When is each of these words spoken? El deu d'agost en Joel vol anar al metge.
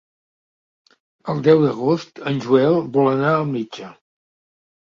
El 1.33 1.43
deu 1.49 1.61
d'agost 1.67 2.23
en 2.33 2.41
Joel 2.47 2.81
vol 2.99 3.13
anar 3.13 3.37
al 3.37 3.47
metge. 3.55 3.95